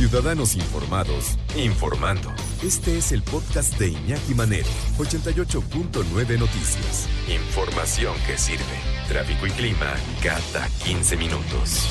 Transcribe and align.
Ciudadanos 0.00 0.56
informados, 0.56 1.36
informando. 1.54 2.30
Este 2.64 2.96
es 2.96 3.12
el 3.12 3.22
podcast 3.22 3.78
de 3.78 3.88
Iñaki 3.88 4.32
Manero, 4.34 4.66
88.9 4.96 6.38
Noticias. 6.38 7.06
Información 7.28 8.14
que 8.26 8.38
sirve. 8.38 8.64
Tráfico 9.08 9.46
y 9.46 9.50
clima 9.50 9.92
cada 10.22 10.66
15 10.86 11.18
minutos. 11.18 11.86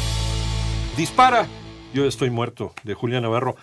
Dispara. 0.97 1.45
Yo 1.93 2.05
estoy 2.05 2.31
muerto, 2.31 2.73
de 2.83 2.95
Julián 2.95 3.21
Navarro. 3.21 3.55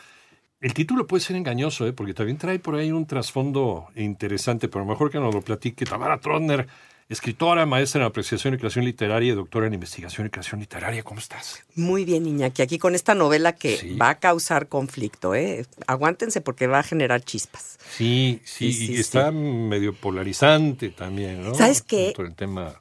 El 0.60 0.72
título 0.72 1.06
puede 1.06 1.22
ser 1.22 1.36
engañoso, 1.36 1.86
¿eh? 1.86 1.92
porque 1.92 2.14
también 2.14 2.38
trae 2.38 2.58
por 2.58 2.76
ahí 2.76 2.90
un 2.90 3.06
trasfondo 3.06 3.88
interesante, 3.94 4.68
pero 4.68 4.86
mejor 4.86 5.10
que 5.10 5.18
nos 5.18 5.34
lo 5.34 5.42
platique 5.42 5.84
Tamara 5.84 6.18
Trotner, 6.18 6.66
escritora, 7.10 7.66
maestra 7.66 8.00
en 8.00 8.06
apreciación 8.06 8.54
y 8.54 8.56
creación 8.56 8.86
literaria 8.86 9.32
y 9.32 9.34
doctora 9.34 9.66
en 9.66 9.74
investigación 9.74 10.26
y 10.26 10.30
creación 10.30 10.60
literaria. 10.60 11.02
¿Cómo 11.02 11.20
estás? 11.20 11.62
Muy 11.74 12.06
bien, 12.06 12.24
Iñaki. 12.24 12.62
Aquí 12.62 12.78
con 12.78 12.94
esta 12.94 13.14
novela 13.14 13.52
que 13.52 13.96
va 14.00 14.08
a 14.08 14.14
causar 14.18 14.68
conflicto, 14.68 15.34
¿eh? 15.34 15.66
Aguántense 15.86 16.40
porque 16.40 16.66
va 16.66 16.78
a 16.78 16.82
generar 16.82 17.22
chispas. 17.22 17.78
Sí, 17.90 18.40
sí, 18.44 18.92
y 18.92 18.98
está 18.98 19.30
medio 19.30 19.94
polarizante 19.94 20.88
también, 20.88 21.44
¿no? 21.44 21.54
¿Sabes 21.54 21.82
qué? 21.82 22.14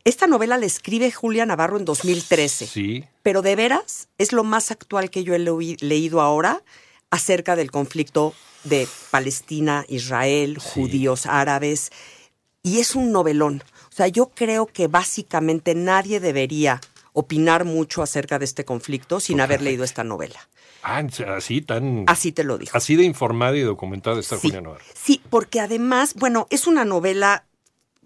Esta 0.06 0.28
novela 0.28 0.58
la 0.58 0.66
escribe 0.66 1.12
Julia 1.12 1.46
Navarro 1.46 1.78
en 1.78 1.84
2013. 1.84 2.68
Sí. 2.68 3.04
Pero 3.22 3.42
de 3.42 3.58
veras 3.58 4.08
es 4.18 4.32
lo 4.32 4.46
más 4.46 4.72
actual 4.72 5.10
que 5.10 5.26
yo 5.26 5.36
he 5.36 5.40
leído 5.40 6.22
ahora 6.22 6.64
acerca 7.12 7.56
del 7.56 7.72
conflicto 7.72 8.34
de 8.64 8.88
Palestina, 9.12 9.86
Israel, 9.88 10.58
judíos, 10.60 11.26
árabes. 11.26 11.92
Y 12.64 12.80
es 12.80 12.96
un 12.96 13.12
novelón. 13.12 13.64
O 13.90 13.96
sea, 13.96 14.08
yo 14.08 14.32
creo 14.34 14.66
que 14.66 14.88
básicamente 14.88 15.76
nadie 15.76 16.20
debería 16.20 16.82
opinar 17.14 17.64
mucho 17.64 18.02
acerca 18.04 18.40
de 18.40 18.46
este 18.46 18.66
conflicto 18.66 19.20
sin 19.20 19.40
haber 19.40 19.62
leído 19.62 19.84
esta 19.84 20.04
novela. 20.04 20.40
Ah, 20.84 21.02
así 21.36 21.62
tan... 21.62 22.04
Así 22.08 22.32
te 22.32 22.44
lo 22.44 22.58
digo. 22.58 22.72
Así 22.74 22.96
de 22.96 23.04
informada 23.04 23.56
y 23.56 23.62
documentada 23.62 24.20
está 24.20 24.36
sí, 24.36 24.48
Julia 24.48 24.62
Navarro. 24.62 24.84
Sí, 24.94 25.22
porque 25.30 25.60
además, 25.60 26.14
bueno, 26.16 26.46
es 26.50 26.68
una 26.68 26.86
novela 26.86 27.46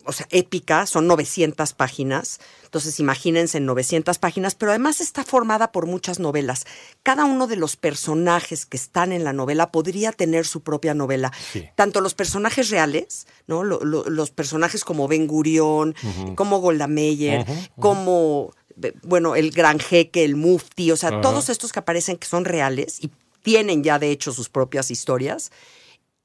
o 0.06 0.12
sea, 0.12 0.28
épica, 0.32 0.86
son 0.86 1.08
900 1.08 1.74
páginas. 1.74 2.40
Entonces, 2.64 3.00
imagínense 3.00 3.58
en 3.58 3.66
900 3.66 4.18
páginas, 4.20 4.56
pero 4.56 4.72
además 4.72 5.02
está 5.02 5.24
formada 5.24 5.72
por 5.72 5.86
muchas 5.86 6.20
novelas. 6.20 6.66
Cada 7.04 7.26
uno 7.26 7.48
de 7.48 7.56
los 7.56 7.76
personajes 7.76 8.66
que 8.66 8.78
están 8.78 9.12
en 9.12 9.24
la 9.24 9.34
novela 9.34 9.72
podría 9.72 10.12
tener 10.12 10.46
su 10.46 10.62
propia 10.62 10.94
novela. 10.94 11.32
Tanto 11.76 12.02
los 12.02 12.14
personajes 12.14 12.70
reales, 12.70 13.28
¿no? 13.48 13.64
los 13.64 14.32
personajes 14.32 14.84
como 14.84 15.08
Ben 15.08 15.28
Gurión, 15.28 15.96
como 16.36 16.60
Golda 16.60 16.88
Meir, 16.88 17.46
como, 17.80 18.54
bueno, 19.04 19.36
el 19.36 19.52
gran 19.52 19.80
jeque, 19.80 20.24
el 20.24 20.36
mufti, 20.36 20.92
o 20.92 20.98
sea, 20.98 21.22
todos 21.22 21.50
estos 21.50 21.72
que 21.72 21.80
aparecen 21.80 22.18
que 22.18 22.28
son 22.28 22.46
reales 22.46 23.00
y 23.02 23.12
tienen 23.42 23.84
ya 23.84 24.00
de 24.00 24.12
hecho 24.12 24.32
sus 24.32 24.50
propias 24.50 24.92
historias 24.92 25.52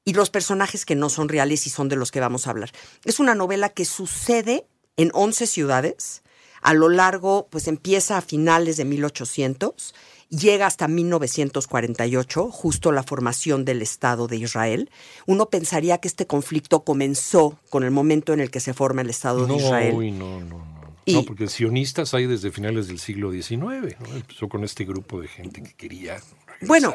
y 0.05 0.13
los 0.13 0.29
personajes 0.29 0.85
que 0.85 0.95
no 0.95 1.09
son 1.09 1.27
reales 1.27 1.65
y 1.65 1.71
son 1.71 1.89
de 1.89 1.95
los 1.95 2.11
que 2.11 2.19
vamos 2.19 2.45
a 2.45 2.51
hablar. 2.51 2.71
Es 3.03 3.19
una 3.19 3.33
novela 3.33 3.69
que 3.69 3.85
sucede 3.85 4.67
en 4.97 5.09
11 5.13 5.47
ciudades, 5.47 6.21
a 6.61 6.73
lo 6.73 6.89
largo, 6.89 7.47
pues 7.49 7.67
empieza 7.67 8.17
a 8.17 8.21
finales 8.21 8.77
de 8.77 8.85
1800, 8.85 9.93
llega 10.29 10.67
hasta 10.67 10.87
1948, 10.87 12.49
justo 12.51 12.91
la 12.91 13.03
formación 13.03 13.65
del 13.65 13.81
Estado 13.81 14.27
de 14.27 14.37
Israel. 14.37 14.89
Uno 15.25 15.49
pensaría 15.49 15.97
que 15.99 16.07
este 16.07 16.27
conflicto 16.27 16.83
comenzó 16.83 17.59
con 17.69 17.83
el 17.83 17.91
momento 17.91 18.33
en 18.33 18.39
el 18.39 18.51
que 18.51 18.59
se 18.59 18.73
forma 18.73 19.01
el 19.01 19.09
Estado 19.09 19.45
de 19.45 19.55
Israel. 19.55 19.95
Uy, 19.95 20.11
no, 20.11 20.39
no, 20.39 20.64
no. 21.07 21.19
no, 21.19 21.25
porque 21.25 21.47
sionistas 21.47 22.13
hay 22.13 22.25
desde 22.27 22.51
finales 22.51 22.87
del 22.87 22.99
siglo 22.99 23.31
XIX. 23.31 23.59
¿no? 23.59 24.15
Empezó 24.15 24.49
con 24.49 24.63
este 24.63 24.85
grupo 24.85 25.21
de 25.21 25.27
gente 25.27 25.61
que 25.61 25.73
quería 25.73 26.19
bueno, 26.61 26.93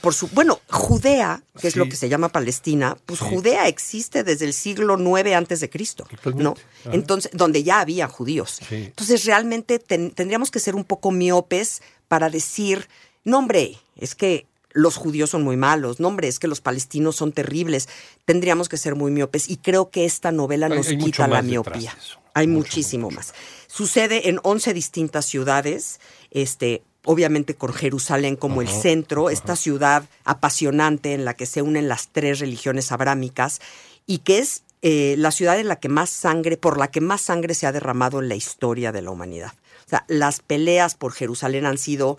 por 0.00 0.14
su, 0.14 0.28
bueno, 0.28 0.60
Judea, 0.70 1.42
que 1.60 1.68
es 1.68 1.76
lo 1.76 1.88
que 1.88 1.96
se 1.96 2.08
llama 2.08 2.28
Palestina, 2.28 2.96
pues 3.06 3.20
Judea 3.20 3.68
existe 3.68 4.24
desde 4.24 4.44
el 4.44 4.52
siglo 4.52 4.98
IX 4.98 5.32
antes 5.32 5.60
de 5.60 5.70
Cristo, 5.70 6.06
¿no? 6.34 6.54
Entonces, 6.92 7.30
donde 7.34 7.62
ya 7.62 7.80
había 7.80 8.08
judíos. 8.08 8.60
Entonces, 8.70 9.24
realmente 9.24 9.78
tendríamos 9.78 10.50
que 10.50 10.60
ser 10.60 10.74
un 10.74 10.84
poco 10.84 11.10
miopes 11.10 11.82
para 12.08 12.30
decir, 12.30 12.88
no 13.24 13.38
hombre, 13.38 13.78
es 13.96 14.14
que 14.14 14.46
los 14.74 14.96
judíos 14.96 15.30
son 15.30 15.42
muy 15.42 15.56
malos, 15.56 16.00
no 16.00 16.08
hombre, 16.08 16.28
es 16.28 16.38
que 16.38 16.48
los 16.48 16.60
palestinos 16.60 17.16
son 17.16 17.32
terribles. 17.32 17.88
Tendríamos 18.24 18.68
que 18.68 18.76
ser 18.76 18.96
muy 18.96 19.12
miopes 19.12 19.48
y 19.48 19.56
creo 19.56 19.88
que 19.88 20.04
esta 20.04 20.32
novela 20.32 20.68
nos 20.68 20.88
quita 20.88 21.28
la 21.28 21.40
miopía. 21.42 21.96
Hay 22.34 22.48
muchísimo 22.48 23.10
más. 23.10 23.32
Sucede 23.68 24.28
en 24.28 24.40
11 24.42 24.74
distintas 24.74 25.26
ciudades, 25.26 26.00
este, 26.32 26.82
obviamente 27.04 27.54
con 27.54 27.72
Jerusalén 27.72 28.34
como 28.34 28.62
el 28.62 28.68
centro, 28.68 29.30
esta 29.30 29.54
ciudad 29.54 30.08
apasionante 30.24 31.14
en 31.14 31.24
la 31.24 31.34
que 31.34 31.46
se 31.46 31.62
unen 31.62 31.88
las 31.88 32.08
tres 32.08 32.40
religiones 32.40 32.90
abrámicas 32.90 33.60
y 34.06 34.18
que 34.18 34.38
es 34.38 34.64
eh, 34.82 35.14
la 35.16 35.30
ciudad 35.30 35.58
en 35.60 35.68
la 35.68 35.76
que 35.76 35.88
más 35.88 36.10
sangre, 36.10 36.56
por 36.56 36.78
la 36.78 36.90
que 36.90 37.00
más 37.00 37.20
sangre 37.20 37.54
se 37.54 37.68
ha 37.68 37.72
derramado 37.72 38.20
en 38.20 38.28
la 38.28 38.34
historia 38.34 38.90
de 38.90 39.02
la 39.02 39.12
humanidad. 39.12 39.52
O 39.86 39.88
sea, 39.88 40.04
las 40.08 40.40
peleas 40.40 40.96
por 40.96 41.12
Jerusalén 41.12 41.64
han 41.64 41.78
sido 41.78 42.18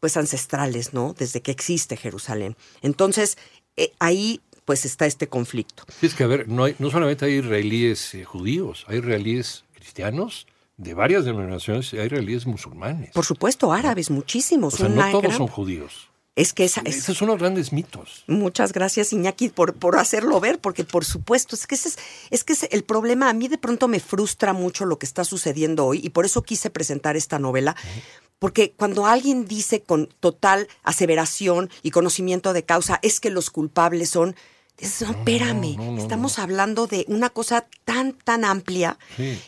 pues 0.00 0.16
ancestrales, 0.16 0.92
¿no? 0.94 1.14
Desde 1.16 1.42
que 1.42 1.50
existe 1.50 1.96
Jerusalén. 1.96 2.56
Entonces, 2.82 3.38
eh, 3.76 3.92
ahí 3.98 4.40
pues 4.64 4.84
está 4.84 5.06
este 5.06 5.28
conflicto. 5.28 5.84
es 6.00 6.14
que, 6.14 6.24
a 6.24 6.26
ver, 6.26 6.48
no, 6.48 6.64
hay, 6.64 6.76
no 6.78 6.90
solamente 6.90 7.24
hay 7.24 7.34
israelíes 7.34 8.14
eh, 8.14 8.24
judíos, 8.24 8.84
hay 8.88 8.98
israelíes 8.98 9.64
cristianos, 9.74 10.46
de 10.76 10.94
varias 10.94 11.24
denominaciones 11.24 11.92
hay 11.92 12.06
israelíes 12.06 12.46
musulmanes. 12.46 13.10
Por 13.10 13.24
supuesto, 13.24 13.72
árabes, 13.72 14.10
muchísimos. 14.10 14.74
O 14.74 14.76
sea, 14.78 14.88
no 14.88 15.10
todos 15.10 15.34
son 15.34 15.48
judíos. 15.48 16.08
Es 16.36 16.54
que 16.54 16.64
esa, 16.64 16.80
esos 16.84 17.18
son 17.18 17.28
los 17.28 17.38
grandes 17.38 17.72
mitos. 17.72 18.24
Muchas 18.26 18.72
gracias, 18.72 19.12
Iñaki, 19.12 19.48
por, 19.48 19.74
por 19.74 19.98
hacerlo 19.98 20.40
ver, 20.40 20.58
porque 20.58 20.84
por 20.84 21.04
supuesto, 21.04 21.54
es 21.54 21.66
que 21.66 21.74
ese 21.74 21.88
es, 21.88 21.98
es 22.30 22.44
que 22.44 22.54
el 22.70 22.84
problema. 22.84 23.28
A 23.28 23.32
mí 23.34 23.48
de 23.48 23.58
pronto 23.58 23.88
me 23.88 24.00
frustra 24.00 24.52
mucho 24.52 24.86
lo 24.86 24.98
que 24.98 25.06
está 25.06 25.24
sucediendo 25.24 25.84
hoy, 25.84 26.00
y 26.02 26.10
por 26.10 26.24
eso 26.24 26.42
quise 26.42 26.70
presentar 26.70 27.16
esta 27.16 27.38
novela. 27.38 27.76
Porque 28.40 28.72
cuando 28.72 29.06
alguien 29.06 29.46
dice 29.46 29.82
con 29.82 30.08
total 30.18 30.66
aseveración 30.82 31.70
y 31.82 31.92
conocimiento 31.92 32.52
de 32.52 32.64
causa, 32.64 32.98
es 33.02 33.20
que 33.20 33.30
los 33.30 33.50
culpables 33.50 34.10
son 34.10 34.34
no, 34.80 35.10
espérame, 35.10 35.98
estamos 35.98 36.38
hablando 36.38 36.86
de 36.86 37.04
una 37.08 37.28
cosa 37.28 37.66
tan, 37.84 38.14
tan 38.14 38.46
amplia 38.46 38.98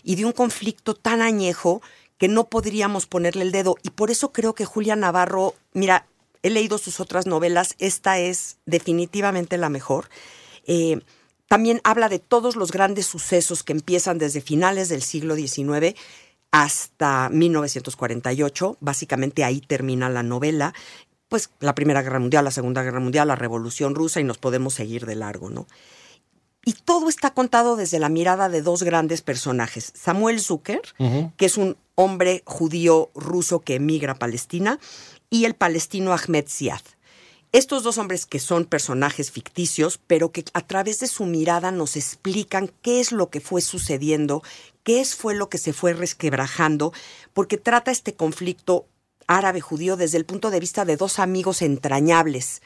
y 0.04 0.16
de 0.16 0.26
un 0.26 0.32
conflicto 0.32 0.94
tan 0.94 1.22
añejo 1.22 1.81
que 2.19 2.28
no 2.28 2.48
podríamos 2.50 3.06
ponerle 3.06 3.42
el 3.42 3.50
dedo. 3.50 3.76
Y 3.82 3.91
por 3.91 4.10
eso 4.10 4.31
creo 4.31 4.54
que 4.54 4.66
Julia 4.66 4.94
Navarro, 4.94 5.54
mira, 5.72 6.06
he 6.42 6.50
leído 6.50 6.76
sus 6.76 7.00
otras 7.00 7.26
novelas, 7.26 7.76
esta 7.78 8.19
es 8.19 8.58
definitivamente 8.66 9.56
la 9.56 9.70
mejor. 9.70 10.10
Eh, 10.66 11.00
también 11.48 11.81
habla 11.82 12.08
de 12.08 12.19
todos 12.19 12.54
los 12.54 12.70
grandes 12.70 13.06
sucesos 13.06 13.62
que 13.62 13.72
empiezan 13.72 14.19
desde 14.19 14.42
finales 14.42 14.88
del 14.91 15.02
siglo 15.02 15.34
XIX 15.34 15.98
hasta 16.52 17.28
1948. 17.30 18.76
Básicamente 18.80 19.42
ahí 19.42 19.60
termina 19.60 20.08
la 20.08 20.22
novela 20.22 20.72
pues 21.32 21.49
la 21.60 21.75
Primera 21.75 22.02
Guerra 22.02 22.19
Mundial, 22.19 22.44
la 22.44 22.50
Segunda 22.50 22.82
Guerra 22.82 23.00
Mundial, 23.00 23.26
la 23.28 23.37
Revolución 23.37 23.94
Rusa 23.94 24.20
y 24.20 24.25
nos 24.25 24.37
podemos 24.37 24.75
seguir 24.75 25.06
de 25.06 25.14
largo, 25.14 25.49
¿no? 25.49 25.66
Y 26.62 26.75
todo 26.75 27.08
está 27.08 27.32
contado 27.32 27.75
desde 27.75 27.99
la 27.99 28.10
mirada 28.10 28.50
de 28.50 28.60
dos 28.60 28.82
grandes 28.82 29.22
personajes. 29.22 29.94
Samuel 29.96 30.40
Zucker, 30.40 30.82
que 31.38 31.46
es 31.46 31.56
un 31.56 31.78
hombre 31.94 32.43
judío 32.44 33.10
ruso 33.14 33.60
que 33.60 33.76
emigra 33.76 34.12
a 34.12 34.19
Palestina, 34.19 34.78
y 35.31 35.46
el 35.46 35.54
palestino 35.54 36.12
Ahmed 36.12 36.44
Ziad. 36.49 36.82
Estos 37.52 37.82
dos 37.82 37.99
hombres 37.99 38.25
que 38.25 38.38
son 38.38 38.64
personajes 38.64 39.31
ficticios, 39.31 40.00
pero 40.06 40.32
que 40.32 40.43
a 40.54 40.66
través 40.66 41.00
de 41.00 41.06
su 41.06 41.26
mirada 41.26 41.70
nos 41.70 41.96
explican 41.96 42.70
qué 42.81 42.99
es 42.99 43.12
lo 43.12 43.28
que 43.28 43.40
fue 43.40 43.60
sucediendo, 43.60 44.43
qué 44.84 45.02
es, 45.02 45.14
fue 45.14 45.34
lo 45.34 45.50
que 45.50 45.58
se 45.58 45.75
fue 45.75 45.93
resquebrajando, 45.93 46.94
porque 47.34 47.58
trata 47.58 47.90
este 47.90 48.14
conflicto 48.14 48.87
árabe 49.26 49.60
judío 49.60 49.99
desde 49.99 50.16
el 50.16 50.25
punto 50.25 50.50
de 50.50 50.60
vista 50.60 50.87
de 50.87 50.96
dos 50.96 51.19
amigos 51.19 51.60
entrañables 51.60 52.62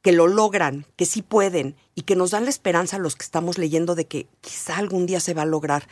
que 0.00 0.12
lo 0.12 0.26
logran, 0.26 0.86
que 0.96 1.04
sí 1.04 1.20
pueden 1.20 1.76
y 1.94 2.02
que 2.02 2.16
nos 2.16 2.30
dan 2.30 2.44
la 2.44 2.50
esperanza 2.50 2.96
a 2.96 3.00
los 3.00 3.16
que 3.16 3.24
estamos 3.24 3.58
leyendo 3.58 3.94
de 3.94 4.06
que 4.06 4.28
quizá 4.40 4.78
algún 4.78 5.04
día 5.04 5.20
se 5.20 5.34
va 5.34 5.42
a 5.42 5.46
lograr. 5.46 5.86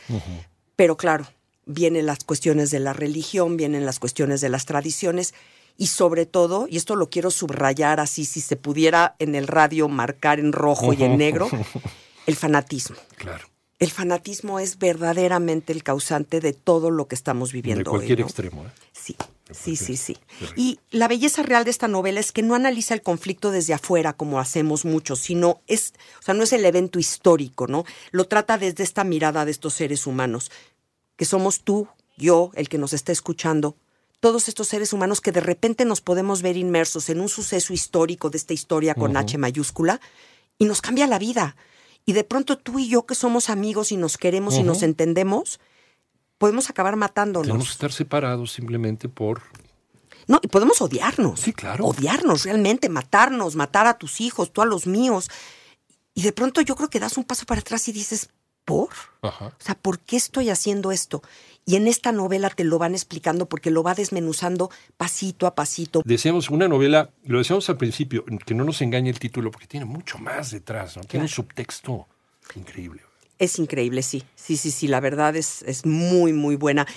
Pero 0.75 0.97
claro, 0.97 1.27
vienen 1.67 2.07
las 2.07 2.23
cuestiones 2.23 2.71
de 2.71 2.79
la 2.79 2.93
religión, 2.93 3.55
vienen 3.55 3.85
las 3.85 3.99
cuestiones 3.99 4.41
de 4.41 4.49
las 4.49 4.65
tradiciones 4.65 5.35
y 5.81 5.87
sobre 5.87 6.27
todo, 6.27 6.67
y 6.69 6.77
esto 6.77 6.95
lo 6.95 7.09
quiero 7.09 7.31
subrayar 7.31 7.99
así, 7.99 8.23
si 8.23 8.39
se 8.39 8.55
pudiera 8.55 9.15
en 9.17 9.33
el 9.33 9.47
radio 9.47 9.89
marcar 9.89 10.39
en 10.39 10.53
rojo 10.53 10.93
y 10.93 11.01
en 11.01 11.17
negro, 11.17 11.49
el 12.27 12.35
fanatismo. 12.35 12.97
Claro. 13.15 13.47
El 13.79 13.89
fanatismo 13.89 14.59
es 14.59 14.77
verdaderamente 14.77 15.73
el 15.73 15.81
causante 15.81 16.39
de 16.39 16.53
todo 16.53 16.91
lo 16.91 17.07
que 17.07 17.15
estamos 17.15 17.51
viviendo 17.51 17.79
De 17.79 17.89
cualquier 17.89 18.19
hoy. 18.19 18.21
¿no? 18.21 18.27
extremo. 18.27 18.63
¿eh? 18.63 18.69
Sí, 18.91 19.15
sí, 19.49 19.75
sí, 19.75 19.97
sí. 19.97 20.17
Y 20.55 20.79
la 20.91 21.07
belleza 21.07 21.41
real 21.41 21.63
de 21.63 21.71
esta 21.71 21.87
novela 21.87 22.19
es 22.19 22.31
que 22.31 22.43
no 22.43 22.53
analiza 22.53 22.93
el 22.93 23.01
conflicto 23.01 23.49
desde 23.49 23.73
afuera 23.73 24.13
como 24.13 24.39
hacemos 24.39 24.85
muchos, 24.85 25.17
sino 25.17 25.61
es, 25.65 25.95
o 26.19 26.21
sea, 26.21 26.35
no 26.35 26.43
es 26.43 26.53
el 26.53 26.63
evento 26.63 26.99
histórico, 26.99 27.65
¿no? 27.65 27.85
Lo 28.11 28.25
trata 28.25 28.59
desde 28.59 28.83
esta 28.83 29.03
mirada 29.03 29.45
de 29.45 29.51
estos 29.51 29.73
seres 29.73 30.05
humanos, 30.05 30.51
que 31.15 31.25
somos 31.25 31.61
tú, 31.61 31.87
yo, 32.17 32.51
el 32.53 32.69
que 32.69 32.77
nos 32.77 32.93
está 32.93 33.11
escuchando, 33.11 33.77
todos 34.21 34.47
estos 34.47 34.67
seres 34.67 34.93
humanos 34.93 35.19
que 35.19 35.33
de 35.33 35.41
repente 35.41 35.83
nos 35.83 35.99
podemos 35.99 36.41
ver 36.41 36.55
inmersos 36.55 37.09
en 37.09 37.19
un 37.19 37.27
suceso 37.27 37.73
histórico 37.73 38.29
de 38.29 38.37
esta 38.37 38.53
historia 38.53 38.95
con 38.95 39.17
H 39.17 39.37
mayúscula 39.37 39.99
y 40.57 40.65
nos 40.65 40.79
cambia 40.81 41.07
la 41.07 41.19
vida. 41.19 41.57
Y 42.05 42.13
de 42.13 42.23
pronto 42.23 42.57
tú 42.57 42.79
y 42.79 42.87
yo 42.87 43.05
que 43.05 43.15
somos 43.15 43.49
amigos 43.49 43.91
y 43.91 43.97
nos 43.97 44.17
queremos 44.17 44.55
y 44.55 44.63
nos 44.63 44.83
entendemos, 44.83 45.59
podemos 46.37 46.69
acabar 46.69 46.95
matándonos. 46.95 47.57
Que 47.57 47.71
estar 47.71 47.91
separados 47.91 48.51
simplemente 48.51 49.09
por... 49.09 49.41
No, 50.27 50.39
y 50.43 50.47
podemos 50.47 50.81
odiarnos. 50.81 51.39
Sí, 51.39 51.51
claro. 51.51 51.85
Odiarnos 51.85 52.43
realmente, 52.43 52.89
matarnos, 52.89 53.55
matar 53.55 53.87
a 53.87 53.97
tus 53.97 54.21
hijos, 54.21 54.53
tú 54.53 54.61
a 54.61 54.65
los 54.65 54.85
míos. 54.85 55.29
Y 56.13 56.21
de 56.21 56.31
pronto 56.31 56.61
yo 56.61 56.75
creo 56.75 56.91
que 56.91 56.99
das 56.99 57.17
un 57.17 57.23
paso 57.23 57.47
para 57.47 57.61
atrás 57.61 57.87
y 57.87 57.91
dices, 57.91 58.29
¿por? 58.65 58.89
Ajá. 59.21 59.47
O 59.47 59.63
sea, 59.63 59.75
¿por 59.75 59.99
qué 59.99 60.17
estoy 60.17 60.49
haciendo 60.49 60.91
esto? 60.91 61.21
Y 61.65 61.75
en 61.75 61.87
esta 61.87 62.11
novela 62.11 62.49
te 62.49 62.63
lo 62.63 62.79
van 62.79 62.93
explicando 62.93 63.47
porque 63.47 63.69
lo 63.69 63.83
va 63.83 63.93
desmenuzando 63.93 64.71
pasito 64.97 65.45
a 65.45 65.53
pasito. 65.53 66.01
Decíamos 66.05 66.49
una 66.49 66.67
novela, 66.67 67.11
lo 67.23 67.37
decíamos 67.37 67.69
al 67.69 67.77
principio, 67.77 68.25
que 68.45 68.55
no 68.55 68.63
nos 68.63 68.81
engañe 68.81 69.09
el 69.09 69.19
título 69.19 69.51
porque 69.51 69.67
tiene 69.67 69.85
mucho 69.85 70.17
más 70.17 70.51
detrás, 70.51 70.97
¿no? 70.97 71.03
Tiene 71.03 71.25
un 71.25 71.29
subtexto 71.29 72.07
increíble. 72.55 73.03
Es 73.37 73.57
increíble, 73.57 74.03
sí. 74.03 74.23
Sí, 74.35 74.57
sí, 74.57 74.69
sí, 74.69 74.87
la 74.87 74.99
verdad 74.99 75.35
es, 75.35 75.63
es 75.63 75.85
muy, 75.85 76.33
muy 76.33 76.55
buena. 76.55 76.87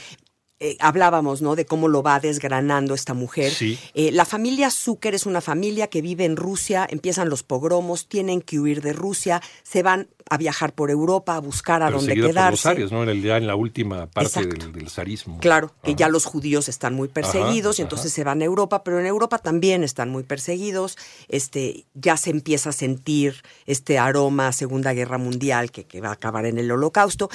Eh, 0.65 0.79
hablábamos, 0.81 1.43
¿no? 1.43 1.57
De 1.57 1.67
cómo 1.67 1.89
lo 1.89 2.03
va 2.03 2.19
desgranando 2.21 2.95
esta 2.95 3.13
mujer. 3.13 3.53
Sí. 3.53 3.79
Eh, 3.93 4.13
la 4.13 4.25
familia 4.25 4.71
Zucker 4.71 5.15
es 5.15 5.27
una 5.27 5.43
familia 5.43 5.89
que 5.89 6.01
vive 6.01 6.25
en 6.25 6.37
Rusia, 6.37 6.87
empiezan 6.89 7.29
los 7.29 7.43
pogromos, 7.43 8.09
tienen 8.09 8.41
que 8.41 8.59
huir 8.59 8.81
de 8.81 8.95
Rusia, 8.95 9.43
se 9.63 9.83
van 9.83 10.09
a 10.31 10.39
viajar 10.39 10.75
por 10.75 10.91
Europa 10.91 11.37
a 11.37 11.41
buscar 11.41 11.83
a 11.83 11.91
dónde 11.91 12.15
Perseguida 12.15 12.45
por 12.45 12.53
los 12.53 12.63
quedarse. 12.63 13.21
ya 13.21 13.37
en 13.37 13.47
la 13.47 13.57
última 13.57 14.07
parte 14.07 14.47
del, 14.47 14.73
del 14.73 14.89
zarismo. 14.89 15.39
Claro, 15.41 15.71
que 15.83 15.95
ya 15.97 16.09
los 16.09 16.25
judíos 16.25 16.71
están 16.71 16.95
muy 16.95 17.09
perseguidos 17.09 17.77
Ajá, 17.77 17.83
y 17.83 17.85
entonces 17.85 18.07
ajá. 18.13 18.15
se 18.15 18.25
van 18.25 18.41
a 18.41 18.47
Europa, 18.47 18.85
pero 18.85 18.99
en 18.99 19.05
Europa 19.05 19.37
también 19.37 19.85
están 19.85 20.09
muy 20.09 20.23
perseguidos. 20.23 20.97
Este, 21.29 21.85
ya 21.93 22.17
se 22.17 22.31
empieza 22.31 22.71
a 22.71 22.73
sentir 22.73 23.43
este 23.67 23.99
aroma 23.99 24.49
a 24.49 24.53
Segunda 24.53 24.95
Guerra 24.95 25.19
Mundial 25.19 25.71
que, 25.71 25.85
que 25.85 26.01
va 26.01 26.09
a 26.09 26.13
acabar 26.13 26.47
en 26.47 26.57
el 26.57 26.73
Holocausto. 26.73 27.29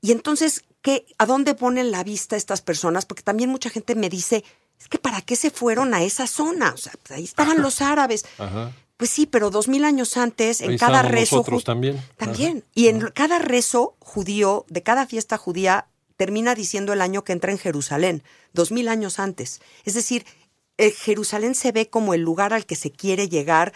Y 0.00 0.12
entonces, 0.12 0.64
¿qué, 0.82 1.06
¿a 1.18 1.26
dónde 1.26 1.54
ponen 1.54 1.90
la 1.90 2.04
vista 2.04 2.36
estas 2.36 2.62
personas? 2.62 3.06
Porque 3.06 3.22
también 3.22 3.50
mucha 3.50 3.70
gente 3.70 3.94
me 3.94 4.08
dice, 4.08 4.44
es 4.78 4.88
que 4.88 4.98
¿para 4.98 5.20
qué 5.20 5.36
se 5.36 5.50
fueron 5.50 5.94
a 5.94 6.02
esa 6.02 6.26
zona? 6.26 6.72
O 6.74 6.76
sea, 6.76 6.92
pues 7.02 7.18
ahí 7.18 7.24
estaban 7.24 7.62
los 7.62 7.80
árabes. 7.80 8.24
Ajá. 8.38 8.72
Pues 8.96 9.08
sí, 9.08 9.24
pero 9.24 9.48
dos 9.48 9.66
mil 9.66 9.84
años 9.84 10.18
antes, 10.18 10.60
en 10.60 10.72
Ahí 10.72 10.78
cada 10.78 11.00
rezo. 11.00 11.36
nosotros 11.36 11.64
también. 11.64 12.02
También. 12.18 12.64
Y 12.74 12.88
en 12.88 13.00
cada 13.14 13.38
rezo 13.38 13.96
judío, 13.98 14.66
de 14.68 14.82
cada 14.82 15.06
fiesta 15.06 15.38
judía, 15.38 15.86
termina 16.18 16.54
diciendo 16.54 16.92
el 16.92 17.00
año 17.00 17.24
que 17.24 17.32
entra 17.32 17.50
en 17.50 17.56
Jerusalén, 17.56 18.22
dos 18.52 18.72
mil 18.72 18.88
años 18.88 19.18
antes. 19.18 19.62
Es 19.86 19.94
decir, 19.94 20.26
eh, 20.76 20.90
Jerusalén 20.90 21.54
se 21.54 21.72
ve 21.72 21.88
como 21.88 22.12
el 22.12 22.20
lugar 22.20 22.52
al 22.52 22.66
que 22.66 22.76
se 22.76 22.90
quiere 22.90 23.30
llegar 23.30 23.72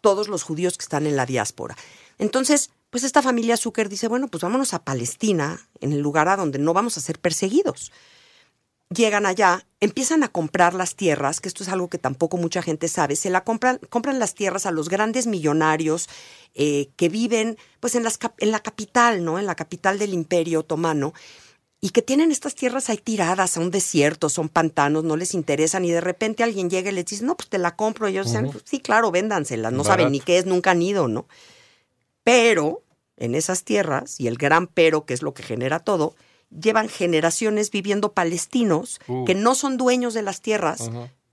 todos 0.00 0.28
los 0.28 0.44
judíos 0.44 0.78
que 0.78 0.82
están 0.82 1.08
en 1.08 1.16
la 1.16 1.26
diáspora. 1.26 1.76
Entonces, 2.18 2.70
pues 2.90 3.04
esta 3.04 3.22
familia 3.22 3.56
Zucker 3.56 3.88
dice, 3.88 4.08
bueno, 4.08 4.28
pues 4.28 4.42
vámonos 4.42 4.74
a 4.74 4.84
Palestina, 4.84 5.60
en 5.80 5.92
el 5.92 6.00
lugar 6.00 6.28
a 6.28 6.36
donde 6.36 6.58
no 6.58 6.72
vamos 6.72 6.96
a 6.96 7.00
ser 7.00 7.18
perseguidos 7.18 7.92
llegan 8.90 9.26
allá, 9.26 9.66
empiezan 9.80 10.22
a 10.22 10.28
comprar 10.28 10.74
las 10.74 10.94
tierras, 10.94 11.40
que 11.40 11.48
esto 11.48 11.62
es 11.62 11.68
algo 11.68 11.88
que 11.88 11.98
tampoco 11.98 12.36
mucha 12.36 12.62
gente 12.62 12.88
sabe, 12.88 13.16
se 13.16 13.30
la 13.30 13.44
compran, 13.44 13.78
compran 13.90 14.18
las 14.18 14.34
tierras 14.34 14.66
a 14.66 14.70
los 14.70 14.88
grandes 14.88 15.26
millonarios 15.26 16.08
eh, 16.54 16.88
que 16.96 17.08
viven 17.08 17.58
pues 17.80 17.94
en, 17.94 18.04
las, 18.04 18.18
en 18.38 18.50
la 18.50 18.60
capital, 18.60 19.24
¿no? 19.24 19.38
En 19.38 19.46
la 19.46 19.54
capital 19.54 19.98
del 19.98 20.14
imperio 20.14 20.60
otomano. 20.60 21.12
Y 21.80 21.90
que 21.90 22.02
tienen 22.02 22.32
estas 22.32 22.56
tierras 22.56 22.90
ahí 22.90 22.96
tiradas, 22.96 23.52
son 23.52 23.70
desiertos, 23.70 24.32
son 24.32 24.48
pantanos, 24.48 25.04
no 25.04 25.16
les 25.16 25.32
interesan, 25.32 25.84
y 25.84 25.92
de 25.92 26.00
repente 26.00 26.42
alguien 26.42 26.68
llega 26.68 26.90
y 26.90 26.94
les 26.94 27.04
dice, 27.06 27.24
no, 27.24 27.36
pues 27.36 27.48
te 27.48 27.58
la 27.58 27.76
compro. 27.76 28.08
Y 28.08 28.12
ellos 28.12 28.26
dicen, 28.26 28.50
"Pues 28.50 28.64
sí, 28.66 28.80
claro, 28.80 29.12
véndanselas, 29.12 29.72
no 29.72 29.84
saben 29.84 30.10
ni 30.10 30.18
qué 30.18 30.38
es, 30.38 30.46
nunca 30.46 30.72
han 30.72 30.82
ido, 30.82 31.06
¿no? 31.06 31.28
Pero 32.30 32.82
en 33.16 33.34
esas 33.34 33.64
tierras, 33.64 34.20
y 34.20 34.26
el 34.28 34.36
gran 34.36 34.66
pero, 34.66 35.04
que 35.04 35.14
es 35.14 35.22
lo 35.22 35.34
que 35.34 35.42
genera 35.42 35.80
todo, 35.80 36.14
llevan 36.50 36.88
generaciones 36.88 37.70
viviendo 37.70 38.12
palestinos 38.12 39.00
Uh. 39.08 39.24
que 39.24 39.34
no 39.34 39.54
son 39.54 39.76
dueños 39.76 40.14
de 40.14 40.22
las 40.22 40.40
tierras, 40.40 40.90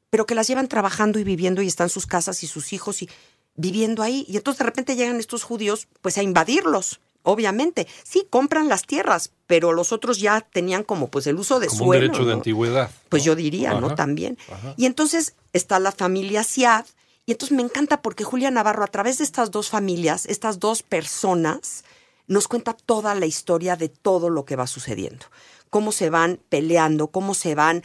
pero 0.09 0.25
que 0.25 0.35
las 0.35 0.47
llevan 0.47 0.67
trabajando 0.67 1.19
y 1.19 1.23
viviendo 1.23 1.61
y 1.61 1.67
están 1.67 1.89
sus 1.89 2.05
casas 2.05 2.43
y 2.43 2.47
sus 2.47 2.73
hijos 2.73 3.01
y 3.01 3.09
viviendo 3.55 4.03
ahí. 4.03 4.25
Y 4.27 4.37
entonces 4.37 4.59
de 4.59 4.65
repente 4.65 4.95
llegan 4.95 5.19
estos 5.19 5.43
judíos 5.43 5.87
pues 6.01 6.17
a 6.17 6.23
invadirlos. 6.23 6.99
Obviamente, 7.23 7.87
sí, 8.03 8.27
compran 8.29 8.69
las 8.69 8.85
tierras, 8.85 9.31
pero 9.47 9.73
los 9.73 9.91
otros 9.91 10.19
ya 10.19 10.41
tenían 10.41 10.83
como 10.83 11.07
pues 11.07 11.25
el 11.27 11.37
uso 11.37 11.59
de 11.59 11.67
Como 11.67 11.85
un 11.85 11.91
derecho 11.91 12.23
de 12.23 12.33
antigüedad. 12.33 12.91
Pues 13.09 13.23
¿no? 13.23 13.27
yo 13.27 13.35
diría, 13.35 13.79
¿no? 13.79 13.95
También. 13.95 14.37
Ajá. 14.51 14.75
Y 14.77 14.85
entonces 14.85 15.33
está 15.51 15.79
la 15.79 15.91
familia 15.91 16.43
Siad. 16.43 16.85
Y 17.25 17.31
entonces 17.31 17.55
me 17.55 17.63
encanta 17.63 18.01
porque 18.01 18.23
Julia 18.23 18.51
Navarro, 18.51 18.83
a 18.83 18.87
través 18.87 19.17
de 19.17 19.23
estas 19.23 19.51
dos 19.51 19.69
familias, 19.69 20.25
estas 20.27 20.59
dos 20.59 20.83
personas, 20.83 21.83
nos 22.27 22.47
cuenta 22.47 22.73
toda 22.73 23.15
la 23.15 23.25
historia 23.25 23.75
de 23.75 23.89
todo 23.89 24.29
lo 24.29 24.45
que 24.45 24.55
va 24.55 24.67
sucediendo. 24.67 25.25
Cómo 25.69 25.91
se 25.91 26.09
van 26.09 26.39
peleando, 26.49 27.07
cómo 27.07 27.33
se 27.33 27.55
van 27.55 27.83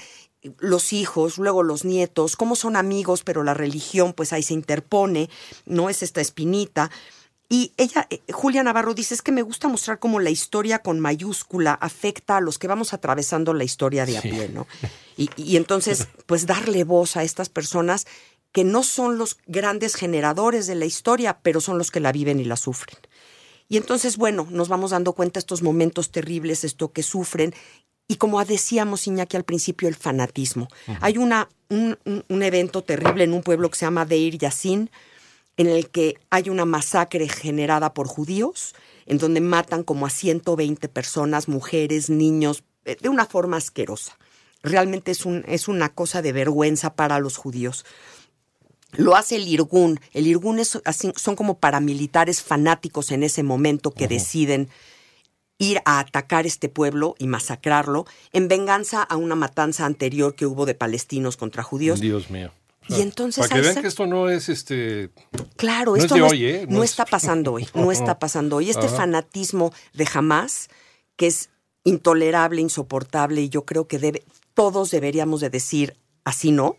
los 0.58 0.92
hijos, 0.92 1.38
luego 1.38 1.62
los 1.62 1.84
nietos, 1.84 2.37
cómo 2.37 2.56
son 2.56 2.76
amigos, 2.76 3.22
pero 3.25 3.42
la 3.42 3.54
religión 3.54 4.12
pues 4.12 4.32
ahí 4.32 4.42
se 4.42 4.54
interpone, 4.54 5.28
no 5.66 5.90
es 5.90 6.02
esta 6.02 6.20
espinita. 6.20 6.90
Y 7.48 7.72
ella, 7.76 8.06
eh, 8.10 8.20
Julia 8.32 8.62
Navarro 8.62 8.94
dice, 8.94 9.12
es 9.12 9.22
que 9.22 9.32
me 9.32 9.43
gusta 9.43 9.69
mostrar 9.69 9.98
cómo 9.98 10.20
la 10.20 10.31
historia 10.31 10.81
con 10.81 11.00
mayúscula 11.00 11.75
afecta 11.75 12.36
a 12.36 12.40
los 12.40 12.58
que 12.58 12.69
vamos 12.69 12.93
atravesando 12.93 13.52
la 13.54 13.64
historia 13.64 14.06
de 14.06 14.19
a 14.19 14.22
pie, 14.22 14.48
¿no? 14.48 14.66
Y, 15.16 15.28
y 15.36 15.58
entonces, 15.58 16.08
pues 16.25 16.46
darle 16.46 16.82
voz 16.84 17.19
a 17.19 17.25
estas 17.25 17.50
personas 17.50 18.06
que 18.52 18.64
no 18.64 18.82
son 18.82 19.19
los 19.19 19.39
grandes 19.46 19.94
generadores 19.94 20.67
de 20.67 20.74
la 20.74 20.84
historia, 20.86 21.39
pero 21.43 21.60
son 21.60 21.79
los 21.79 21.91
que 21.91 22.01
la 22.01 22.13
viven 22.13 22.41
y 22.41 22.44
la 22.44 22.56
sufren. 22.56 22.98
Y 23.69 23.77
entonces, 23.77 24.17
bueno, 24.17 24.46
nos 24.51 24.69
vamos 24.69 24.91
dando 24.91 25.13
cuenta 25.13 25.39
estos 25.39 25.63
momentos 25.63 26.10
terribles, 26.10 26.65
esto 26.65 26.93
que 26.93 27.03
sufren. 27.05 27.55
Y 28.08 28.17
como 28.17 28.44
decíamos, 28.44 29.06
Iñaki, 29.06 29.36
al 29.36 29.44
principio, 29.44 29.86
el 29.89 29.94
fanatismo. 29.94 30.67
Hay 31.01 31.17
una, 31.19 31.48
un, 31.69 31.96
un- 32.05 32.24
un 32.29 32.43
evento 32.43 32.82
terrible 32.82 33.22
en 33.22 33.32
un 33.32 33.43
pueblo 33.43 33.70
que 33.70 33.79
se 33.79 33.86
llama 33.86 34.05
Deir 34.06 34.36
Yassin, 34.39 34.91
en 35.56 35.67
el 35.69 35.89
que 35.91 36.17
hay 36.31 36.48
una 36.51 36.65
masacre 36.65 37.29
generada 37.29 37.94
por 37.94 38.08
judíos, 38.08 38.74
en 39.06 39.19
donde 39.19 39.41
matan 39.41 39.84
como 39.84 40.06
a 40.06 40.10
120 40.10 40.89
personas, 40.89 41.46
mujeres, 41.46 42.10
niños, 42.10 42.65
eh, 42.86 42.96
de 43.01 43.08
una 43.08 43.27
forma 43.27 43.58
asquerosa. 43.58 44.19
Realmente 44.65 45.13
es, 45.13 45.24
un, 45.24 45.44
es 45.46 45.69
una 45.69 45.91
cosa 45.91 46.22
de 46.22 46.32
vergüenza 46.32 46.94
para 46.94 47.20
los 47.20 47.36
judíos. 47.36 47.84
Lo 48.97 49.17
hace 49.17 49.37
el 49.37 49.47
Irgun. 49.49 50.01
El 50.13 50.27
Irgun 50.27 50.59
es 50.59 50.79
así- 50.85 51.13
son 51.17 51.37
como 51.37 51.59
paramilitares 51.59 52.43
fanáticos 52.43 53.11
en 53.13 53.23
ese 53.23 53.43
momento 53.43 53.91
que 53.93 54.09
deciden 54.09 54.69
ir 55.59 55.81
a 55.85 55.99
atacar 55.99 56.47
este 56.47 56.69
pueblo 56.69 57.15
y 57.19 57.27
masacrarlo 57.27 58.06
en 58.32 58.49
venganza 58.49 59.03
a 59.03 59.17
una 59.17 59.35
matanza 59.35 59.85
anterior 59.87 60.35
que 60.35 60.47
hubo 60.47 60.65
de 60.67 60.75
palestinos 60.75 61.37
contra 61.37 61.63
judíos. 61.63 62.01
Dios 62.01 62.31
mío. 62.31 62.51
Y 62.89 63.03
entonces 63.03 63.47
Para 63.47 63.61
que 63.61 63.69
vean 63.69 63.82
que 63.82 63.87
esto 63.89 64.06
no 64.06 64.29
es 64.31 64.49
este. 64.49 65.11
Claro, 65.56 65.93
No 65.97 66.03
esto 66.03 66.17
no, 66.17 66.27
hoy, 66.29 66.44
¿eh? 66.47 66.67
no 66.69 66.79
No 66.79 66.82
es- 66.82 66.91
está 66.91 67.05
pasando 67.05 67.53
hoy, 67.53 67.69
no 67.75 67.93
está 67.93 68.19
pasando 68.19 68.56
hoy. 68.56 68.70
Este 68.70 68.87
Ajá. 68.87 68.97
fanatismo 68.97 69.73
de 69.93 70.06
jamás, 70.06 70.69
que 71.17 71.27
es 71.29 71.51
intolerable, 71.85 72.61
insoportable, 72.63 73.43
y 73.43 73.49
yo 73.51 73.65
creo 73.65 73.87
que 73.87 73.99
debe, 73.99 74.25
todos 74.55 74.91
deberíamos 74.91 75.41
de 75.41 75.51
decir 75.51 75.94
así 76.25 76.51
no, 76.53 76.77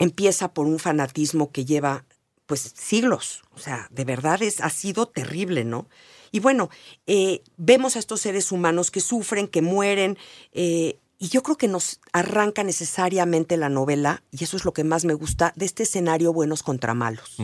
empieza 0.00 0.52
por 0.52 0.66
un 0.66 0.80
fanatismo 0.80 1.52
que 1.52 1.64
lleva 1.64 2.04
pues 2.46 2.72
siglos. 2.76 3.42
O 3.52 3.58
sea, 3.58 3.86
de 3.92 4.04
verdad 4.04 4.42
es, 4.42 4.60
ha 4.60 4.70
sido 4.70 5.06
terrible, 5.06 5.64
¿no? 5.64 5.86
Y 6.32 6.40
bueno, 6.40 6.68
eh, 7.06 7.42
vemos 7.56 7.94
a 7.94 8.00
estos 8.00 8.22
seres 8.22 8.50
humanos 8.50 8.90
que 8.90 9.00
sufren, 9.00 9.46
que 9.46 9.62
mueren, 9.62 10.18
eh, 10.52 10.98
y 11.18 11.28
yo 11.28 11.42
creo 11.42 11.56
que 11.56 11.68
nos 11.68 12.00
arranca 12.12 12.64
necesariamente 12.64 13.56
la 13.56 13.68
novela, 13.68 14.24
y 14.32 14.42
eso 14.42 14.56
es 14.56 14.64
lo 14.64 14.72
que 14.72 14.84
más 14.84 15.04
me 15.04 15.14
gusta, 15.14 15.52
de 15.54 15.66
este 15.66 15.82
escenario 15.82 16.32
buenos 16.32 16.62
contra 16.62 16.94
malos. 16.94 17.36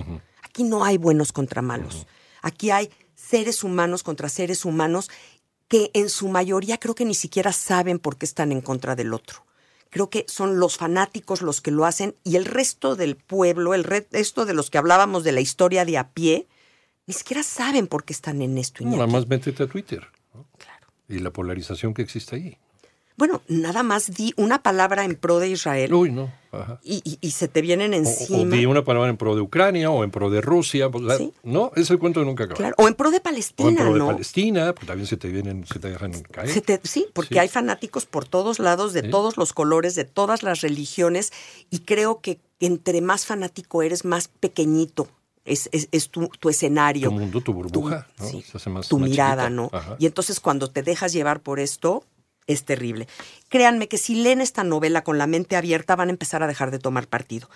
Aquí 0.42 0.64
no 0.64 0.84
hay 0.84 0.96
buenos 0.96 1.30
contra 1.30 1.62
malos. 1.62 2.06
Aquí 2.42 2.70
hay 2.70 2.90
seres 3.14 3.62
humanos 3.62 4.02
contra 4.02 4.28
seres 4.28 4.64
humanos 4.64 5.10
que 5.68 5.90
en 5.94 6.08
su 6.08 6.28
mayoría 6.28 6.78
creo 6.78 6.94
que 6.94 7.04
ni 7.04 7.14
siquiera 7.14 7.52
saben 7.52 7.98
por 7.98 8.16
qué 8.16 8.24
están 8.24 8.50
en 8.50 8.60
contra 8.60 8.96
del 8.96 9.12
otro. 9.12 9.45
Creo 9.96 10.10
que 10.10 10.26
son 10.28 10.60
los 10.60 10.76
fanáticos 10.76 11.40
los 11.40 11.62
que 11.62 11.70
lo 11.70 11.86
hacen 11.86 12.14
y 12.22 12.36
el 12.36 12.44
resto 12.44 12.96
del 12.96 13.16
pueblo, 13.16 13.72
el 13.72 13.82
resto 13.82 14.44
de 14.44 14.52
los 14.52 14.68
que 14.68 14.76
hablábamos 14.76 15.24
de 15.24 15.32
la 15.32 15.40
historia 15.40 15.86
de 15.86 15.96
a 15.96 16.10
pie, 16.10 16.46
ni 17.06 17.14
siquiera 17.14 17.42
saben 17.42 17.86
por 17.86 18.04
qué 18.04 18.12
están 18.12 18.42
en 18.42 18.58
esto. 18.58 18.82
Iñaki. 18.82 18.98
nada 18.98 19.10
más 19.10 19.26
métete 19.26 19.62
a 19.62 19.66
Twitter. 19.66 20.06
¿no? 20.34 20.44
Claro. 20.58 20.86
Y 21.08 21.20
la 21.20 21.30
polarización 21.30 21.94
que 21.94 22.02
existe 22.02 22.36
ahí. 22.36 22.58
Bueno, 23.16 23.40
nada 23.48 23.82
más 23.82 24.12
di 24.14 24.34
una 24.36 24.62
palabra 24.62 25.04
en 25.04 25.16
pro 25.16 25.38
de 25.38 25.48
Israel 25.48 25.92
Uy, 25.94 26.10
no. 26.10 26.30
Ajá. 26.52 26.80
y, 26.82 27.00
y- 27.04 27.18
y 27.20 27.30
se 27.30 27.48
te 27.48 27.62
vienen 27.62 27.92
O, 27.92 27.96
o 27.96 27.98
encima. 27.98 28.56
di 28.56 28.66
una 28.66 28.84
palabra 28.84 29.08
en 29.08 29.16
pro 29.16 29.34
de 29.34 29.40
Ucrania 29.40 29.90
o 29.90 30.04
en 30.04 30.10
pro 30.10 30.28
de 30.28 30.40
Rusia. 30.42 30.90
pues, 30.90 31.04
Sí. 31.16 31.32
No, 31.42 31.70
ese 31.72 31.80
es 31.82 31.90
el 31.92 31.98
cuento 31.98 32.22
nunca 32.24 32.44
acaba. 32.44 32.56
Claro, 32.58 32.74
o 32.78 32.88
en 32.88 32.94
pro 32.94 33.10
de 33.10 33.16
O 33.16 33.18
en 33.18 33.22
Palestina, 33.22 33.76
pro 33.82 33.92
de 33.94 33.98
¿no? 33.98 34.06
Palestina, 34.08 34.74
pues 34.74 34.86
también 34.86 35.06
se 35.06 35.16
te 35.16 35.28
vienen, 35.28 35.66
se 35.66 35.78
te 35.78 35.88
dejan 35.90 36.12
caer. 36.30 36.50
Se 36.50 36.60
te- 36.60 36.80
sí, 36.84 37.06
porque 37.14 37.34
Sí. 37.34 37.38
hay 37.38 37.48
fanáticos 37.48 38.04
por 38.04 38.26
todos 38.28 38.58
lados, 38.58 38.92
de 38.92 39.02
todos 39.02 39.36
los 39.38 39.52
colores, 39.54 39.94
de 39.94 40.04
todas 40.04 40.42
las 40.42 40.60
religiones, 40.60 41.32
y 41.70 41.80
creo 41.80 42.20
que 42.20 42.38
entre 42.60 43.00
más 43.00 43.24
fanático 43.24 43.82
eres, 43.82 44.04
más 44.04 44.28
pequeñito 44.28 45.08
es, 45.46 45.68
es- 45.72 45.88
es 45.92 46.10
tu, 46.10 46.28
tu 46.40 46.48
escenario. 46.50 47.08
Tu 47.08 47.14
mundo, 47.14 47.40
tu 47.40 47.52
burbuja, 47.54 48.08
¿no? 48.18 48.28
sí, 48.28 48.42
Se 48.42 48.56
hace 48.58 48.68
más- 48.68 48.88
tu 48.88 48.98
mirada, 48.98 49.44
chiquita. 49.44 49.50
¿no? 49.50 49.70
Ajá. 49.72 49.96
Y 49.98 50.04
entonces 50.06 50.38
cuando 50.40 50.68
te 50.70 50.82
dejas 50.82 51.12
llevar 51.12 51.40
por 51.40 51.60
esto, 51.60 52.04
es 52.46 52.64
terrible. 52.64 53.08
Créanme 53.48 53.88
que 53.88 53.98
si 53.98 54.14
leen 54.14 54.40
esta 54.40 54.64
novela 54.64 55.02
con 55.02 55.18
la 55.18 55.26
mente 55.26 55.56
abierta, 55.56 55.96
van 55.96 56.08
a 56.08 56.12
empezar 56.12 56.42
a 56.42 56.46
dejar 56.46 56.70
de 56.70 56.78
tomar 56.78 57.08
partido. 57.08 57.48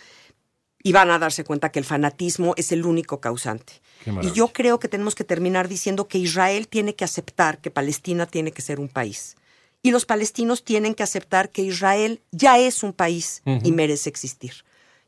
Y 0.83 0.93
van 0.93 1.11
a 1.11 1.19
darse 1.19 1.45
cuenta 1.45 1.71
que 1.71 1.79
el 1.79 1.85
fanatismo 1.85 2.55
es 2.57 2.73
el 2.73 2.87
único 2.87 3.21
causante. 3.21 3.83
Y 4.23 4.33
yo 4.33 4.49
creo 4.49 4.79
que 4.79 4.89
tenemos 4.89 5.15
que 5.15 5.25
terminar 5.25 5.69
diciendo 5.69 6.09
que 6.09 6.17
Israel 6.17 6.69
tiene 6.69 6.95
que 6.95 7.05
aceptar 7.05 7.59
que 7.59 7.71
Palestina 7.71 8.27
tiene 8.27 8.51
que 8.53 8.63
ser 8.63 8.81
un 8.81 8.89
país. 8.89 9.37
Y 9.83 9.91
los 9.91 10.07
palestinos 10.07 10.65
tienen 10.65 10.95
que 10.95 11.03
aceptar 11.03 11.51
que 11.51 11.63
Israel 11.63 12.23
ya 12.33 12.59
es 12.59 12.83
un 12.83 12.95
país 12.95 13.43
y 13.63 13.73
merece 13.73 14.09
existir. 14.09 14.53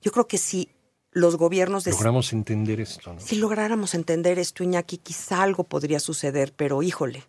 Yo 0.03 0.13
creo 0.13 0.27
que 0.29 0.37
si 0.37 0.69
los 1.13 1.37
gobiernos 1.37 1.85
de 1.85 1.93
Logramos 1.93 2.33
entender 2.33 2.81
esto, 2.81 3.13
¿no? 3.15 3.21
si 3.21 3.37
lográramos 3.37 3.95
entender 3.95 4.39
esto, 4.39 4.65
Iñaki, 4.65 4.99
quizá 4.99 5.43
algo 5.43 5.65
podría 5.65 6.01
suceder, 6.01 6.53
pero 6.55 6.83
híjole, 6.83 7.25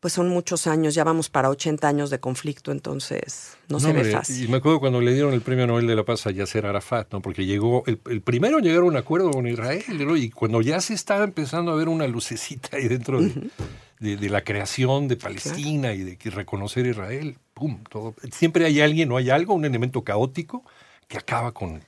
pues 0.00 0.14
son 0.14 0.28
muchos 0.30 0.66
años, 0.66 0.94
ya 0.94 1.04
vamos 1.04 1.28
para 1.28 1.50
80 1.50 1.86
años 1.86 2.08
de 2.10 2.18
conflicto, 2.20 2.72
entonces 2.72 3.56
no, 3.68 3.78
se 3.80 3.92
ve 3.92 3.98
hombre, 4.00 4.12
fácil. 4.12 4.44
Y 4.44 4.48
me 4.48 4.56
acuerdo 4.56 4.80
cuando 4.80 5.00
le 5.00 5.12
dieron 5.12 5.34
el 5.34 5.42
premio 5.42 5.66
Nobel 5.66 5.86
de 5.86 5.94
la 5.94 6.04
Paz 6.04 6.26
a 6.26 6.30
Yasser 6.30 6.64
Arafat, 6.66 7.12
¿no? 7.12 7.20
Porque 7.20 7.44
llegó, 7.44 7.84
el, 7.86 8.00
el 8.10 8.22
primero 8.22 8.58
en 8.58 8.64
llegar 8.64 8.80
a 8.80 8.84
un 8.86 8.96
acuerdo 8.96 9.30
con 9.30 9.46
Israel, 9.46 9.84
¿no? 10.06 10.16
Y 10.16 10.30
cuando 10.30 10.62
ya 10.62 10.80
se 10.80 10.94
estaba 10.94 11.22
empezando 11.24 11.70
a 11.70 11.74
ver 11.76 11.88
una 11.88 12.06
lucecita 12.06 12.78
ahí 12.78 12.88
dentro 12.88 13.20
de, 13.20 13.50
de- 14.00 14.16
de 14.16 14.28
la 14.30 14.42
creación 14.42 15.06
de 15.08 15.16
Palestina 15.16 15.92
y 15.92 15.98
de 16.02 16.16
reconocer 16.30 16.86
Israel, 16.86 17.36
¡pum! 17.52 17.84
Todo. 17.90 18.14
Siempre 18.32 18.64
hay 18.64 18.80
alguien 18.80 19.12
o 19.12 19.18
hay 19.18 19.28
algo, 19.28 19.52
un 19.52 19.66
elemento 19.66 20.02
caótico 20.02 20.64
que 21.08 21.18
acaba 21.18 21.52
con 21.52 21.82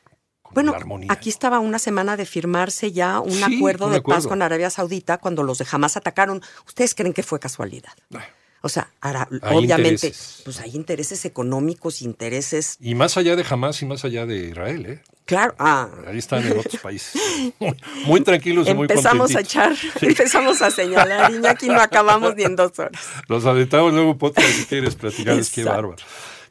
Bueno, 0.55 0.73
la 0.73 0.79
armonía. 0.79 1.13
aquí 1.13 1.29
estaba 1.31 1.59
una 1.61 1.79
semana 1.79 2.17
de 2.17 2.27
firmarse 2.27 2.93
ya 2.93 3.21
un 3.21 3.33
Sí, 3.33 3.43
acuerdo 3.59 3.87
un 3.87 3.93
de 3.93 3.99
acuerdo. 3.99 4.21
paz 4.23 4.27
con 4.29 4.43
Arabia 4.43 4.71
Saudita 4.71 5.19
cuando 5.19 5.43
los 5.43 5.59
de 5.59 5.67
Hamas 5.71 5.97
atacaron. 5.97 6.43
¿Ustedes 6.67 6.95
creen 6.95 7.13
que 7.13 7.23
fue 7.23 7.39
casualidad? 7.41 7.93
Ah, 8.15 8.25
O 8.65 8.69
sea, 8.69 8.91
Hay 9.01 9.57
obviamente, 9.57 10.07
intereses. 10.07 10.43
pues 10.45 10.61
hay 10.61 10.77
intereses 10.77 11.25
económicos, 11.25 12.01
intereses, 12.03 12.77
Y 12.81 12.95
más 12.95 13.17
allá 13.17 13.35
de 13.37 13.45
Hamas 13.49 13.83
y 13.83 13.87
más 13.87 14.05
allá 14.05 14.25
de 14.27 14.49
Israel, 14.51 14.87
¿eh? 14.87 15.03
claro, 15.25 15.55
ah, 15.59 15.89
Ahí 16.07 16.19
están 16.19 16.47
en 16.47 16.59
otros 16.59 16.77
países. 16.83 17.21
Muy, 17.59 17.77
muy 18.05 18.21
tranquilos 18.21 18.69
y 18.69 18.75
muy 18.75 18.83
empezamos 18.85 19.35
a 19.35 19.41
echar, 19.41 19.75
empezamos 20.01 20.63
a 20.63 20.71
señalar, 20.71 21.33
Iñaki, 21.33 21.69
no 21.69 21.81
acabamos 21.81 22.37
ni 22.37 22.45
en 22.45 22.55
dos 22.55 22.79
horas. 22.79 23.01
Los 23.29 23.45
aventamos 23.47 23.93
luego 23.95 24.17
podcast 24.19 24.47
si 24.49 24.65
quieres 24.67 24.95
platicarles. 24.95 25.51
Qué 25.51 25.65
bárbaro. 25.65 25.97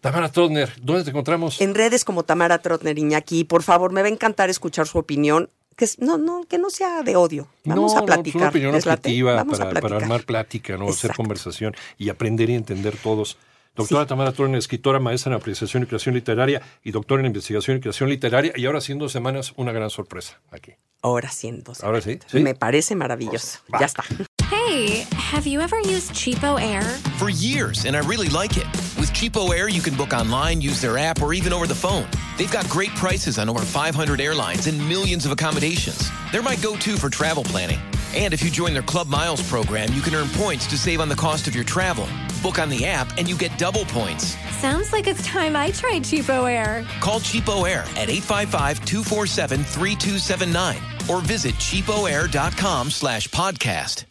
Tamara 0.01 0.31
Trotner, 0.31 0.73
¿dónde 0.81 1.03
te 1.03 1.11
encontramos? 1.11 1.61
En 1.61 1.75
redes 1.75 2.03
como 2.03 2.23
Tamara 2.23 2.57
Trotner 2.59 2.97
Iñaki, 2.97 3.43
por 3.43 3.61
favor, 3.63 3.91
me 3.91 4.01
va 4.01 4.07
a 4.07 4.11
encantar 4.11 4.49
escuchar 4.49 4.87
su 4.87 4.97
opinión. 4.97 5.49
Que 5.77 5.85
es- 5.85 5.99
no, 5.99 6.17
no, 6.17 6.43
que 6.49 6.57
no 6.57 6.69
sea 6.69 7.01
de 7.01 7.15
odio. 7.15 7.47
Vamos 7.63 7.93
no, 7.93 7.97
a 7.99 8.01
no, 8.01 8.05
platicar. 8.07 8.23
pues 8.33 8.35
una 8.41 8.49
opinión 8.71 8.75
objetiva 8.75 9.35
Vamos 9.35 9.59
para, 9.59 9.95
armar 9.97 10.23
plática, 10.25 10.75
¿no? 10.75 10.89
hacer 10.89 11.13
conversación 11.15 11.75
y 11.97 12.09
aprender 12.09 12.49
y 12.49 12.55
entender 12.55 12.97
todos. 12.97 13.37
Doctora 13.75 14.05
Tamara 14.05 14.33
Trotner, 14.33 14.57
escritora, 14.59 14.99
maestra 14.99 15.31
en 15.31 15.37
apreciación 15.39 15.83
y 15.83 15.85
creación 15.85 16.13
literaria 16.13 16.61
y 16.83 16.91
doctora 16.91 17.21
en 17.21 17.27
investigación 17.27 17.77
y 17.77 17.79
creación 17.79 18.09
literaria. 18.09 18.51
Y 18.55 18.65
ahora 18.65 18.79
haciendo 18.79 19.07
semanas 19.07 19.53
una 19.55 19.71
gran 19.71 19.89
sorpresa 19.89 20.39
aquí. 20.51 20.73
Ahora 21.01 21.31
siendo. 21.31 21.71
Ahora 21.81 22.01
sí, 22.01 22.19
sí. 22.27 22.39
Me 22.41 22.53
parece 22.53 22.95
maravilloso. 22.95 23.59
Va. 23.73 23.79
Ya 23.79 23.85
está. 23.85 24.03
Hey, 24.51 25.07
have 25.33 25.49
you 25.49 25.61
ever 25.61 25.79
used 25.85 26.11
Cheapo 26.13 26.59
Air? 26.59 26.83
For 27.17 27.29
years, 27.31 27.85
and 27.85 27.95
I 27.95 28.01
really 28.05 28.29
like 28.29 28.57
it. 28.59 28.65
With 29.01 29.11
Cheapo 29.13 29.49
Air, 29.49 29.67
you 29.67 29.81
can 29.81 29.95
book 29.95 30.13
online, 30.13 30.61
use 30.61 30.79
their 30.79 30.99
app, 30.99 31.23
or 31.23 31.33
even 31.33 31.53
over 31.53 31.65
the 31.65 31.73
phone. 31.73 32.05
They've 32.37 32.51
got 32.51 32.69
great 32.69 32.91
prices 32.91 33.39
on 33.39 33.49
over 33.49 33.61
500 33.61 34.21
airlines 34.21 34.67
and 34.67 34.77
millions 34.87 35.25
of 35.25 35.31
accommodations. 35.31 36.07
They're 36.31 36.43
my 36.43 36.55
go-to 36.57 36.97
for 36.97 37.09
travel 37.09 37.43
planning. 37.43 37.79
And 38.13 38.31
if 38.31 38.43
you 38.43 38.51
join 38.51 38.73
their 38.73 38.83
Club 38.83 39.07
Miles 39.07 39.41
program, 39.49 39.91
you 39.93 40.01
can 40.01 40.13
earn 40.13 40.29
points 40.29 40.67
to 40.67 40.77
save 40.77 41.01
on 41.01 41.09
the 41.09 41.15
cost 41.15 41.47
of 41.47 41.55
your 41.55 41.63
travel. 41.63 42.07
Book 42.43 42.59
on 42.59 42.69
the 42.69 42.85
app 42.85 43.17
and 43.17 43.27
you 43.27 43.35
get 43.35 43.57
double 43.57 43.85
points. 43.85 44.35
Sounds 44.57 44.93
like 44.93 45.07
it's 45.07 45.25
time 45.25 45.55
I 45.55 45.71
tried 45.71 46.03
Cheapo 46.03 46.47
Air. 46.47 46.85
Call 46.99 47.21
Cheapo 47.21 47.67
Air 47.67 47.85
at 47.97 48.09
855-247-3279 48.09 51.09
or 51.09 51.21
visit 51.21 51.55
cheapoair.com 51.55 52.91
slash 52.91 53.27
podcast. 53.29 54.05